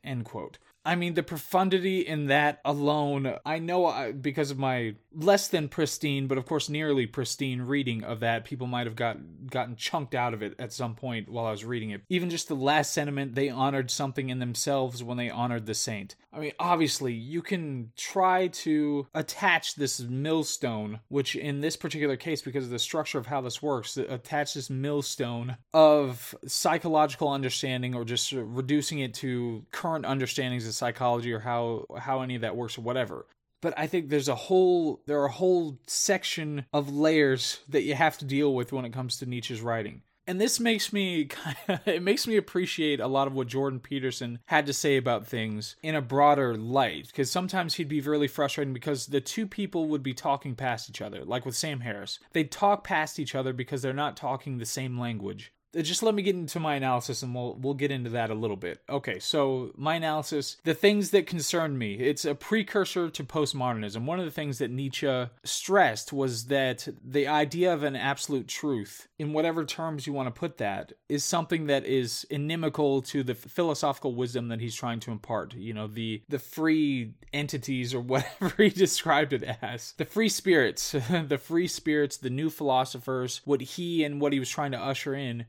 I 0.86 0.96
mean, 0.96 1.15
the 1.15 1.24
profundity 1.24 2.01
in 2.01 2.27
that 2.27 2.62
alone, 2.63 3.36
I 3.46 3.58
know 3.60 3.88
I, 3.88 4.12
because 4.12 4.51
of 4.51 4.60
my 4.60 4.96
less 5.13 5.48
than 5.48 5.68
pristine, 5.68 6.27
but 6.27 6.38
of 6.38 6.46
course 6.46 6.70
nearly 6.70 7.08
pristine 7.08 7.62
reading 7.62 8.04
of 8.04 8.20
that, 8.20 8.46
people 8.46 8.68
might 8.68 8.86
have 8.86 8.96
got 8.96 9.18
gotten 9.50 9.75
chunked 9.75 10.13
out 10.13 10.34
of 10.34 10.44
it 10.44 10.56
at 10.60 10.74
some 10.74 10.96
point 10.96 11.30
while 11.30 11.46
I 11.46 11.51
was 11.51 11.65
reading 11.65 11.89
it. 11.89 12.01
Even 12.10 12.30
just 12.30 12.48
the 12.48 12.56
last 12.56 12.94
sentiment, 12.94 13.34
they 13.34 13.50
honored 13.50 13.89
something 13.89 14.30
in 14.30 14.39
themselves 14.39 15.04
when 15.04 15.18
they 15.18 15.30
honored 15.30 15.65
the 15.65 15.74
saint. 15.74 16.15
I 16.32 16.39
mean, 16.39 16.51
obviously, 16.60 17.13
you 17.13 17.42
can 17.42 17.92
try 17.96 18.48
to 18.48 19.08
attach 19.13 19.75
this 19.75 20.01
millstone, 20.01 21.00
which 21.08 21.36
in 21.36 21.62
this 21.62 21.77
particular 21.77 22.18
case, 22.18 22.42
because 22.42 22.65
of 22.65 22.72
the 22.72 22.80
structure 22.80 23.18
of 23.18 23.27
how 23.27 23.39
this 23.42 23.62
works, 23.62 23.96
attach 23.96 24.54
this 24.54 24.70
millstone 24.70 25.58
of 25.74 26.36
psychological 26.46 27.30
understanding 27.30 27.96
or 27.96 28.04
just 28.04 28.34
reducing 28.34 29.00
it 29.00 29.13
to 29.15 29.65
current 29.72 30.06
understandings 30.06 30.65
psychology 30.75 31.32
or 31.34 31.39
how 31.39 31.86
how 31.98 32.22
any 32.22 32.36
of 32.36 32.41
that 32.41 32.55
works 32.55 32.77
or 32.77 32.82
whatever. 32.82 33.25
But 33.62 33.74
I 33.77 33.88
think 33.88 34.10
there's 34.10 34.29
a 34.29 34.36
whole 34.36 35.01
there 35.08 35.20
are 35.22 35.25
a 35.25 35.32
whole 35.32 35.79
section 35.88 36.65
of 36.74 36.94
layers 36.94 37.62
that 37.70 37.84
you 37.84 37.96
have 37.96 38.17
to 38.20 38.25
deal 38.25 38.53
with 38.53 38.72
when 38.72 38.86
it 38.86 38.94
comes 38.94 39.17
to 39.17 39.25
Nietzsche's 39.25 39.62
writing. 39.62 40.01
And 40.27 40.41
this 40.41 40.60
makes 40.60 40.91
me 40.91 41.29
it 41.86 42.03
makes 42.03 42.27
me 42.27 42.38
appreciate 42.38 43.00
a 43.00 43.08
lot 43.08 43.27
of 43.27 43.34
what 43.34 43.48
Jordan 43.48 43.79
Peterson 43.79 44.39
had 44.48 44.65
to 44.65 44.74
say 44.74 44.98
about 44.98 45.27
things 45.27 45.75
in 45.84 45.96
a 45.96 46.01
broader 46.01 46.55
light. 46.55 47.08
Because 47.08 47.32
sometimes 47.32 47.75
he'd 47.75 47.88
be 47.88 48.01
really 48.01 48.27
frustrating 48.27 48.74
because 48.74 49.08
the 49.08 49.22
two 49.22 49.48
people 49.48 49.88
would 49.88 50.03
be 50.03 50.13
talking 50.13 50.55
past 50.55 50.89
each 50.89 51.01
other 51.01 51.24
like 51.24 51.46
with 51.46 51.55
Sam 51.55 51.82
Harris. 51.82 52.20
They'd 52.34 52.51
talk 52.51 52.84
past 52.84 53.20
each 53.20 53.36
other 53.36 53.53
because 53.53 53.82
they're 53.82 53.94
not 53.94 54.17
talking 54.17 54.58
the 54.58 54.65
same 54.65 55.00
language 55.00 55.51
just 55.82 56.03
let 56.03 56.15
me 56.15 56.24
get 56.24 56.36
into 56.36 56.60
my 56.60 56.75
analysis 56.75 57.24
and 57.24 57.34
we'll 57.34 57.55
we'll 57.55 57.74
get 57.74 57.91
into 57.91 58.10
that 58.12 58.29
a 58.29 58.36
little 58.36 58.55
bit. 58.55 58.82
Okay, 58.89 59.20
so 59.20 59.72
my 59.75 59.96
analysis, 59.96 60.58
the 60.63 60.74
things 60.74 61.12
that 61.12 61.27
concern 61.27 61.77
me, 61.77 61.96
it's 61.96 62.25
a 62.25 62.36
precursor 62.36 63.10
to 63.10 63.24
postmodernism. 63.24 64.05
One 64.05 64.20
of 64.20 64.25
the 64.25 64.32
things 64.32 64.58
that 64.60 64.72
Nietzsche 64.72 65.25
stressed 65.44 66.13
was 66.13 66.46
that 66.46 66.88
the 67.03 67.27
idea 67.27 67.74
of 67.74 67.84
an 67.84 67.96
absolute 67.96 68.48
truth, 68.48 69.08
in 69.20 69.34
whatever 69.34 69.65
terms 69.65 70.08
you 70.08 70.13
want 70.13 70.34
to 70.34 70.39
put 70.39 70.58
that, 70.58 70.94
is 71.10 71.24
something 71.24 71.67
that 71.67 71.86
is 71.86 72.25
inimical 72.29 73.01
to 73.03 73.24
the 73.24 73.36
philosophical 73.36 74.15
wisdom 74.15 74.48
that 74.50 74.62
he's 74.62 74.75
trying 74.75 75.00
to 75.01 75.12
impart. 75.12 75.53
You 75.55 75.74
know, 75.74 75.88
the 75.88 76.24
the 76.29 76.39
free 76.39 77.13
entities 77.34 77.94
or 77.94 78.00
whatever 78.15 78.63
he 78.63 78.70
described 78.70 79.34
it 79.34 79.44
as. 79.62 79.94
The 79.98 80.05
free 80.05 80.29
spirits, 80.29 80.91
the 81.10 81.38
free 81.38 81.67
spirits, 81.67 82.17
the 82.17 82.29
new 82.29 82.50
philosophers, 82.50 83.41
what 83.46 83.62
he 83.62 84.03
and 84.03 84.22
what 84.22 84.34
he 84.34 84.39
was 84.39 84.50
trying 84.50 84.72
to 84.72 84.79
usher 84.79 85.13
in 85.13 85.46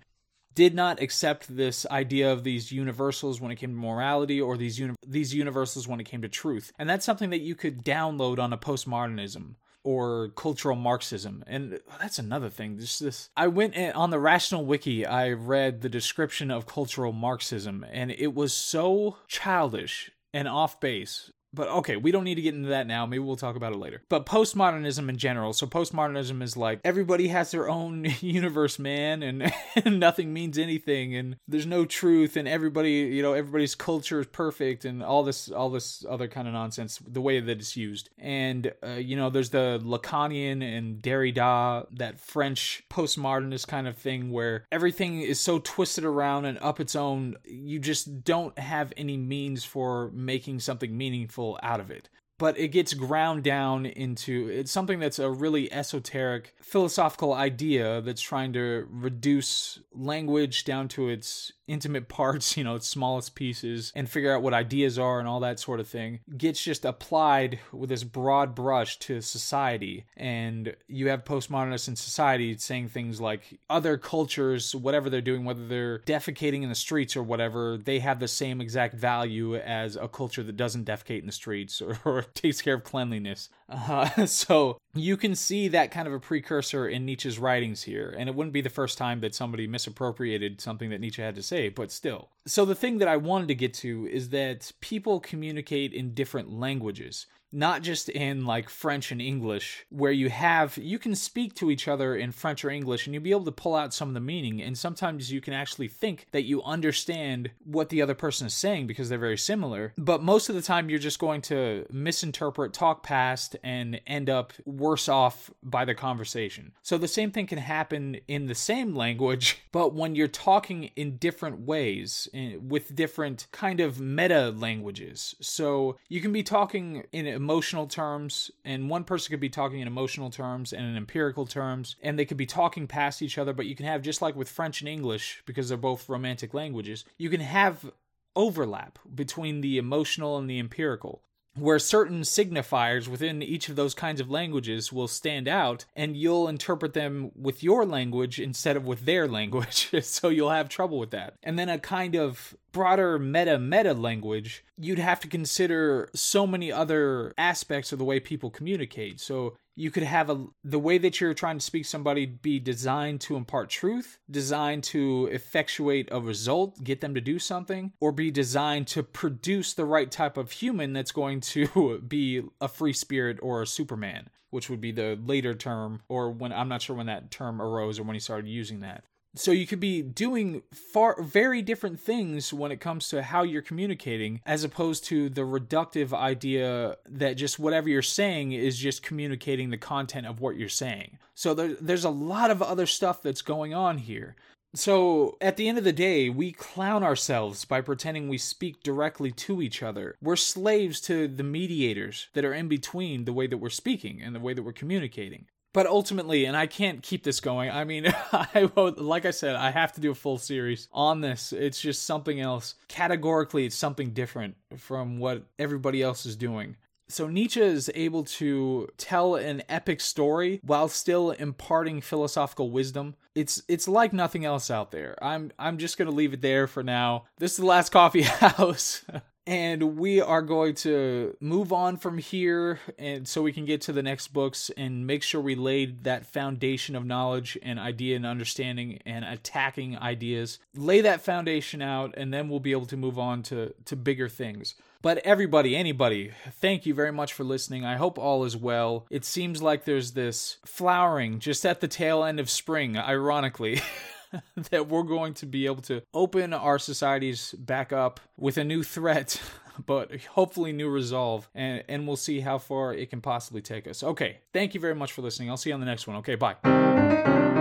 did 0.56 0.74
not 0.74 1.00
accept 1.00 1.54
this 1.54 1.86
idea 1.90 2.32
of 2.32 2.42
these 2.42 2.72
universals 2.72 3.40
when 3.40 3.52
it 3.52 3.56
came 3.56 3.70
to 3.70 3.76
morality 3.76 4.40
or 4.40 4.56
these 4.56 4.80
uni- 4.80 4.96
these 5.06 5.32
universals 5.32 5.86
when 5.86 6.00
it 6.00 6.04
came 6.04 6.22
to 6.22 6.28
truth. 6.28 6.72
And 6.78 6.88
that's 6.88 7.04
something 7.04 7.30
that 7.30 7.42
you 7.42 7.54
could 7.54 7.84
download 7.84 8.40
on 8.40 8.52
a 8.52 8.58
postmodernism 8.58 9.54
or 9.84 10.30
cultural 10.30 10.74
marxism 10.74 11.44
and 11.46 11.78
that's 12.00 12.18
another 12.18 12.50
thing 12.50 12.76
this 12.76 12.98
this 12.98 13.30
i 13.36 13.46
went 13.46 13.76
on 13.94 14.10
the 14.10 14.18
rational 14.18 14.66
wiki 14.66 15.06
i 15.06 15.30
read 15.30 15.80
the 15.80 15.88
description 15.88 16.50
of 16.50 16.66
cultural 16.66 17.12
marxism 17.12 17.86
and 17.92 18.10
it 18.10 18.34
was 18.34 18.52
so 18.52 19.16
childish 19.28 20.10
and 20.34 20.48
off 20.48 20.80
base 20.80 21.30
but 21.56 21.68
okay, 21.68 21.96
we 21.96 22.12
don't 22.12 22.22
need 22.22 22.36
to 22.36 22.42
get 22.42 22.54
into 22.54 22.68
that 22.68 22.86
now. 22.86 23.06
Maybe 23.06 23.24
we'll 23.24 23.34
talk 23.34 23.56
about 23.56 23.72
it 23.72 23.78
later. 23.78 24.02
But 24.08 24.26
postmodernism 24.26 25.08
in 25.08 25.16
general. 25.16 25.52
So 25.54 25.66
postmodernism 25.66 26.42
is 26.42 26.56
like 26.56 26.80
everybody 26.84 27.28
has 27.28 27.50
their 27.50 27.68
own 27.68 28.06
universe, 28.20 28.78
man, 28.78 29.22
and, 29.22 29.52
and 29.84 29.98
nothing 29.98 30.32
means 30.32 30.58
anything, 30.58 31.16
and 31.16 31.36
there's 31.48 31.66
no 31.66 31.84
truth, 31.84 32.36
and 32.36 32.46
everybody, 32.46 32.92
you 32.92 33.22
know, 33.22 33.32
everybody's 33.32 33.74
culture 33.74 34.20
is 34.20 34.26
perfect, 34.26 34.84
and 34.84 35.02
all 35.02 35.24
this, 35.24 35.50
all 35.50 35.70
this 35.70 36.04
other 36.08 36.28
kind 36.28 36.46
of 36.46 36.54
nonsense. 36.54 37.00
The 37.04 37.20
way 37.20 37.40
that 37.40 37.58
it's 37.58 37.76
used, 37.76 38.10
and 38.18 38.72
uh, 38.86 38.92
you 38.92 39.16
know, 39.16 39.30
there's 39.30 39.50
the 39.50 39.80
Lacanian 39.82 40.62
and 40.62 41.02
Derrida, 41.02 41.86
that 41.92 42.20
French 42.20 42.84
postmodernist 42.90 43.66
kind 43.66 43.88
of 43.88 43.96
thing, 43.96 44.30
where 44.30 44.66
everything 44.70 45.22
is 45.22 45.40
so 45.40 45.58
twisted 45.58 46.04
around 46.04 46.44
and 46.44 46.58
up 46.58 46.80
its 46.80 46.94
own. 46.94 47.36
You 47.46 47.78
just 47.78 48.24
don't 48.24 48.56
have 48.58 48.92
any 48.96 49.16
means 49.16 49.64
for 49.64 50.10
making 50.12 50.60
something 50.60 50.96
meaningful 50.96 51.45
out 51.62 51.80
of 51.80 51.90
it 51.90 52.08
but 52.38 52.58
it 52.58 52.68
gets 52.68 52.94
ground 52.94 53.42
down 53.42 53.86
into 53.86 54.48
it's 54.48 54.70
something 54.70 54.98
that's 54.98 55.18
a 55.18 55.30
really 55.30 55.72
esoteric 55.72 56.54
philosophical 56.60 57.32
idea 57.32 58.00
that's 58.00 58.20
trying 58.20 58.52
to 58.52 58.86
reduce 58.90 59.78
language 59.94 60.64
down 60.64 60.88
to 60.88 61.08
its 61.08 61.52
intimate 61.68 62.08
parts, 62.16 62.56
you 62.56 62.64
know, 62.64 62.74
its 62.74 62.88
smallest 62.88 63.34
pieces, 63.34 63.92
and 63.94 64.08
figure 64.08 64.34
out 64.34 64.42
what 64.42 64.54
ideas 64.54 64.98
are 64.98 65.18
and 65.18 65.28
all 65.28 65.40
that 65.40 65.58
sort 65.58 65.80
of 65.80 65.88
thing, 65.88 66.20
gets 66.36 66.62
just 66.62 66.84
applied 66.84 67.58
with 67.72 67.88
this 67.88 68.04
broad 68.04 68.54
brush 68.54 68.98
to 68.98 69.20
society. 69.20 70.04
And 70.16 70.74
you 70.86 71.08
have 71.08 71.24
postmodernists 71.24 71.88
in 71.88 71.96
society 71.96 72.56
saying 72.58 72.88
things 72.88 73.20
like 73.20 73.58
other 73.68 73.96
cultures, 73.96 74.74
whatever 74.74 75.10
they're 75.10 75.20
doing, 75.20 75.44
whether 75.44 75.66
they're 75.66 76.00
defecating 76.00 76.62
in 76.62 76.68
the 76.68 76.74
streets 76.74 77.16
or 77.16 77.22
whatever, 77.22 77.78
they 77.78 77.98
have 78.00 78.20
the 78.20 78.28
same 78.28 78.60
exact 78.60 78.94
value 78.94 79.56
as 79.56 79.96
a 79.96 80.08
culture 80.08 80.42
that 80.42 80.56
doesn't 80.56 80.86
defecate 80.86 81.20
in 81.20 81.26
the 81.26 81.32
streets 81.32 81.82
or, 82.04 82.25
takes 82.34 82.62
care 82.62 82.74
of 82.74 82.84
cleanliness. 82.84 83.48
Uh, 83.68 84.26
so 84.26 84.78
you 84.94 85.16
can 85.16 85.34
see 85.34 85.68
that 85.68 85.90
kind 85.90 86.06
of 86.06 86.14
a 86.14 86.20
precursor 86.20 86.88
in 86.88 87.04
Nietzsche's 87.04 87.38
writings 87.38 87.82
here, 87.82 88.14
and 88.16 88.28
it 88.28 88.34
wouldn't 88.34 88.54
be 88.54 88.60
the 88.60 88.70
first 88.70 88.98
time 88.98 89.20
that 89.20 89.34
somebody 89.34 89.66
misappropriated 89.66 90.60
something 90.60 90.90
that 90.90 91.00
Nietzsche 91.00 91.22
had 91.22 91.34
to 91.34 91.42
say, 91.42 91.68
but 91.68 91.90
still. 91.90 92.30
So 92.46 92.64
the 92.64 92.74
thing 92.74 92.98
that 92.98 93.08
I 93.08 93.16
wanted 93.16 93.48
to 93.48 93.54
get 93.54 93.74
to 93.74 94.08
is 94.10 94.30
that 94.30 94.72
people 94.80 95.20
communicate 95.20 95.92
in 95.92 96.14
different 96.14 96.52
languages 96.52 97.26
not 97.56 97.82
just 97.82 98.10
in 98.10 98.44
like 98.44 98.68
French 98.68 99.10
and 99.10 99.22
English, 99.22 99.86
where 99.88 100.12
you 100.12 100.28
have, 100.28 100.76
you 100.76 100.98
can 100.98 101.14
speak 101.14 101.54
to 101.54 101.70
each 101.70 101.88
other 101.88 102.14
in 102.14 102.30
French 102.30 102.62
or 102.64 102.70
English 102.70 103.06
and 103.06 103.14
you'll 103.14 103.22
be 103.22 103.30
able 103.30 103.44
to 103.46 103.52
pull 103.52 103.74
out 103.74 103.94
some 103.94 104.08
of 104.08 104.14
the 104.14 104.20
meaning. 104.20 104.60
And 104.60 104.76
sometimes 104.76 105.32
you 105.32 105.40
can 105.40 105.54
actually 105.54 105.88
think 105.88 106.26
that 106.32 106.44
you 106.44 106.62
understand 106.62 107.50
what 107.64 107.88
the 107.88 108.02
other 108.02 108.14
person 108.14 108.46
is 108.46 108.52
saying 108.52 108.86
because 108.86 109.08
they're 109.08 109.18
very 109.18 109.38
similar. 109.38 109.94
But 109.96 110.22
most 110.22 110.50
of 110.50 110.54
the 110.54 110.60
time, 110.60 110.90
you're 110.90 110.98
just 110.98 111.18
going 111.18 111.40
to 111.42 111.86
misinterpret, 111.90 112.74
talk 112.74 113.02
past, 113.02 113.56
and 113.64 114.02
end 114.06 114.28
up 114.28 114.52
worse 114.66 115.08
off 115.08 115.50
by 115.62 115.86
the 115.86 115.94
conversation. 115.94 116.72
So 116.82 116.98
the 116.98 117.08
same 117.08 117.30
thing 117.30 117.46
can 117.46 117.58
happen 117.58 118.18
in 118.28 118.46
the 118.46 118.54
same 118.54 118.94
language, 118.94 119.62
but 119.72 119.94
when 119.94 120.14
you're 120.14 120.28
talking 120.28 120.90
in 120.94 121.16
different 121.16 121.60
ways 121.60 122.28
eh, 122.34 122.56
with 122.60 122.94
different 122.94 123.46
kind 123.50 123.80
of 123.80 123.98
meta 123.98 124.50
languages. 124.50 125.34
So 125.40 125.96
you 126.10 126.20
can 126.20 126.32
be 126.32 126.42
talking 126.42 127.04
in 127.12 127.45
emotional 127.46 127.86
terms, 127.86 128.50
and 128.64 128.90
one 128.90 129.04
person 129.04 129.30
could 129.30 129.38
be 129.38 129.48
talking 129.48 129.78
in 129.78 129.86
emotional 129.86 130.30
terms 130.30 130.72
and 130.72 130.84
in 130.84 130.96
empirical 130.96 131.46
terms, 131.46 131.94
and 132.02 132.18
they 132.18 132.24
could 132.24 132.36
be 132.36 132.44
talking 132.44 132.88
past 132.88 133.22
each 133.22 133.38
other, 133.38 133.52
but 133.52 133.66
you 133.66 133.76
can 133.76 133.86
have, 133.86 134.02
just 134.02 134.20
like 134.20 134.34
with 134.34 134.48
French 134.48 134.80
and 134.80 134.88
English, 134.88 135.44
because 135.46 135.68
they're 135.68 135.78
both 135.78 136.08
romantic 136.08 136.54
languages, 136.54 137.04
you 137.18 137.30
can 137.30 137.40
have 137.40 137.92
overlap 138.34 138.98
between 139.14 139.60
the 139.60 139.78
emotional 139.78 140.36
and 140.36 140.50
the 140.50 140.58
empirical 140.58 141.22
where 141.56 141.78
certain 141.78 142.20
signifiers 142.20 143.08
within 143.08 143.42
each 143.42 143.68
of 143.68 143.76
those 143.76 143.94
kinds 143.94 144.20
of 144.20 144.30
languages 144.30 144.92
will 144.92 145.08
stand 145.08 145.48
out 145.48 145.86
and 145.94 146.16
you'll 146.16 146.48
interpret 146.48 146.92
them 146.92 147.30
with 147.34 147.62
your 147.62 147.86
language 147.86 148.38
instead 148.38 148.76
of 148.76 148.86
with 148.86 149.04
their 149.04 149.26
language. 149.38 149.90
So 150.02 150.28
you'll 150.28 150.50
have 150.50 150.68
trouble 150.68 150.98
with 150.98 151.10
that. 151.10 151.34
And 151.42 151.58
then 151.58 151.68
a 151.68 151.78
kind 151.78 152.14
of 152.14 152.56
broader 152.76 153.18
meta 153.18 153.58
meta 153.58 153.94
language 153.94 154.62
you'd 154.76 154.98
have 154.98 155.18
to 155.18 155.28
consider 155.28 156.10
so 156.14 156.46
many 156.46 156.70
other 156.70 157.32
aspects 157.38 157.90
of 157.90 157.98
the 157.98 158.04
way 158.04 158.20
people 158.20 158.50
communicate. 158.50 159.18
So 159.18 159.56
you 159.74 159.90
could 159.90 160.02
have 160.02 160.28
a 160.28 160.46
the 160.62 160.78
way 160.78 160.98
that 160.98 161.18
you're 161.18 161.32
trying 161.32 161.58
to 161.58 161.64
speak 161.64 161.86
somebody 161.86 162.26
be 162.26 162.60
designed 162.60 163.22
to 163.22 163.36
impart 163.36 163.70
truth 163.70 164.18
designed 164.30 164.84
to 164.84 165.26
effectuate 165.32 166.08
a 166.12 166.20
result 166.20 166.82
get 166.84 167.00
them 167.00 167.14
to 167.14 167.20
do 167.20 167.38
something 167.38 167.92
or 167.98 168.12
be 168.12 168.30
designed 168.30 168.86
to 168.88 169.02
produce 169.02 169.72
the 169.72 169.84
right 169.86 170.10
type 170.10 170.36
of 170.36 170.50
human 170.50 170.92
that's 170.92 171.12
going 171.12 171.40
to 171.40 171.98
be 172.08 172.42
a 172.60 172.68
free 172.68 172.92
spirit 172.92 173.38
or 173.42 173.62
a 173.62 173.66
superman 173.66 174.28
which 174.50 174.70
would 174.70 174.80
be 174.80 174.92
the 174.92 175.18
later 175.26 175.54
term 175.54 176.00
or 176.08 176.30
when 176.30 176.52
i'm 176.52 176.68
not 176.68 176.80
sure 176.80 176.96
when 176.96 177.06
that 177.06 177.30
term 177.30 177.60
arose 177.60 177.98
or 177.98 178.02
when 178.02 178.14
he 178.14 178.20
started 178.20 178.48
using 178.48 178.80
that 178.80 179.04
so 179.36 179.52
you 179.52 179.66
could 179.66 179.80
be 179.80 180.02
doing 180.02 180.62
far 180.72 181.20
very 181.22 181.62
different 181.62 182.00
things 182.00 182.52
when 182.52 182.72
it 182.72 182.80
comes 182.80 183.08
to 183.08 183.22
how 183.22 183.42
you're 183.42 183.62
communicating 183.62 184.40
as 184.46 184.64
opposed 184.64 185.04
to 185.04 185.28
the 185.28 185.42
reductive 185.42 186.12
idea 186.12 186.96
that 187.08 187.34
just 187.34 187.58
whatever 187.58 187.88
you're 187.88 188.02
saying 188.02 188.52
is 188.52 188.78
just 188.78 189.02
communicating 189.02 189.70
the 189.70 189.76
content 189.76 190.26
of 190.26 190.40
what 190.40 190.56
you're 190.56 190.68
saying. 190.68 191.18
So 191.34 191.54
there, 191.54 191.74
there's 191.80 192.04
a 192.04 192.10
lot 192.10 192.50
of 192.50 192.62
other 192.62 192.86
stuff 192.86 193.22
that's 193.22 193.42
going 193.42 193.74
on 193.74 193.98
here. 193.98 194.36
So, 194.74 195.38
at 195.40 195.56
the 195.56 195.68
end 195.68 195.78
of 195.78 195.84
the 195.84 195.92
day, 195.92 196.28
we 196.28 196.52
clown 196.52 197.02
ourselves 197.02 197.64
by 197.64 197.80
pretending 197.80 198.28
we 198.28 198.36
speak 198.36 198.82
directly 198.82 199.30
to 199.30 199.62
each 199.62 199.82
other. 199.82 200.16
We're 200.20 200.36
slaves 200.36 201.00
to 201.02 201.28
the 201.28 201.44
mediators 201.44 202.28
that 202.34 202.44
are 202.44 202.52
in 202.52 202.68
between 202.68 203.24
the 203.24 203.32
way 203.32 203.46
that 203.46 203.56
we're 203.56 203.70
speaking 203.70 204.20
and 204.20 204.34
the 204.34 204.40
way 204.40 204.52
that 204.52 204.64
we're 204.64 204.72
communicating 204.72 205.46
but 205.76 205.86
ultimately, 205.86 206.46
and 206.46 206.56
I 206.56 206.66
can't 206.66 207.02
keep 207.02 207.22
this 207.22 207.38
going. 207.38 207.68
I 207.70 207.84
mean, 207.84 208.06
I 208.32 208.70
like 208.96 209.26
I 209.26 209.30
said, 209.30 209.56
I 209.56 209.70
have 209.70 209.92
to 209.92 210.00
do 210.00 210.10
a 210.10 210.14
full 210.14 210.38
series 210.38 210.88
on 210.90 211.20
this. 211.20 211.52
It's 211.52 211.78
just 211.78 212.04
something 212.04 212.40
else. 212.40 212.76
Categorically, 212.88 213.66
it's 213.66 213.76
something 213.76 214.12
different 214.12 214.56
from 214.78 215.18
what 215.18 215.42
everybody 215.58 216.00
else 216.00 216.24
is 216.24 216.34
doing. 216.34 216.76
So 217.10 217.28
Nietzsche 217.28 217.60
is 217.60 217.90
able 217.94 218.24
to 218.24 218.88
tell 218.96 219.34
an 219.34 219.64
epic 219.68 220.00
story 220.00 220.60
while 220.64 220.88
still 220.88 221.32
imparting 221.32 222.00
philosophical 222.00 222.70
wisdom. 222.70 223.14
It's 223.34 223.62
it's 223.68 223.86
like 223.86 224.14
nothing 224.14 224.46
else 224.46 224.70
out 224.70 224.92
there. 224.92 225.22
I'm 225.22 225.52
I'm 225.58 225.76
just 225.76 225.98
going 225.98 226.08
to 226.08 226.16
leave 226.16 226.32
it 226.32 226.40
there 226.40 226.66
for 226.66 226.82
now. 226.82 227.24
This 227.36 227.50
is 227.50 227.58
the 227.58 227.66
last 227.66 227.90
coffee 227.90 228.22
house 228.22 229.04
and 229.46 229.96
we 229.96 230.20
are 230.20 230.42
going 230.42 230.74
to 230.74 231.36
move 231.40 231.72
on 231.72 231.96
from 231.96 232.18
here 232.18 232.80
and 232.98 233.28
so 233.28 233.42
we 233.42 233.52
can 233.52 233.64
get 233.64 233.80
to 233.82 233.92
the 233.92 234.02
next 234.02 234.28
books 234.28 234.70
and 234.76 235.06
make 235.06 235.22
sure 235.22 235.40
we 235.40 235.54
laid 235.54 236.04
that 236.04 236.26
foundation 236.26 236.96
of 236.96 237.04
knowledge 237.04 237.56
and 237.62 237.78
idea 237.78 238.16
and 238.16 238.26
understanding 238.26 239.00
and 239.06 239.24
attacking 239.24 239.96
ideas 239.98 240.58
lay 240.74 241.00
that 241.00 241.20
foundation 241.20 241.80
out 241.80 242.14
and 242.16 242.32
then 242.34 242.48
we'll 242.48 242.60
be 242.60 242.72
able 242.72 242.86
to 242.86 242.96
move 242.96 243.18
on 243.18 243.42
to 243.42 243.72
to 243.84 243.94
bigger 243.96 244.28
things 244.28 244.74
But 245.02 245.18
everybody, 245.18 245.76
anybody, 245.76 246.32
thank 246.60 246.84
you 246.84 246.92
very 246.92 247.12
much 247.12 247.32
for 247.32 247.44
listening. 247.44 247.84
I 247.84 247.96
hope 247.96 248.18
all 248.18 248.44
is 248.44 248.56
well. 248.56 249.06
It 249.08 249.24
seems 249.24 249.62
like 249.62 249.84
there's 249.84 250.12
this 250.12 250.56
flowering 250.64 251.38
just 251.38 251.64
at 251.64 251.80
the 251.80 251.86
tail 251.86 252.24
end 252.24 252.40
of 252.40 252.50
spring, 252.50 252.98
ironically. 252.98 253.80
that 254.70 254.88
we're 254.88 255.02
going 255.02 255.34
to 255.34 255.46
be 255.46 255.66
able 255.66 255.82
to 255.82 256.02
open 256.14 256.52
our 256.52 256.78
societies 256.78 257.52
back 257.58 257.92
up 257.92 258.20
with 258.36 258.56
a 258.56 258.64
new 258.64 258.82
threat, 258.82 259.40
but 259.86 260.20
hopefully 260.24 260.72
new 260.72 260.88
resolve, 260.88 261.48
and, 261.54 261.84
and 261.88 262.06
we'll 262.06 262.16
see 262.16 262.40
how 262.40 262.58
far 262.58 262.94
it 262.94 263.10
can 263.10 263.20
possibly 263.20 263.62
take 263.62 263.86
us. 263.86 264.02
Okay, 264.02 264.38
thank 264.52 264.74
you 264.74 264.80
very 264.80 264.94
much 264.94 265.12
for 265.12 265.22
listening. 265.22 265.50
I'll 265.50 265.56
see 265.56 265.70
you 265.70 265.74
on 265.74 265.80
the 265.80 265.86
next 265.86 266.06
one. 266.06 266.16
Okay, 266.16 266.34
bye. 266.34 267.54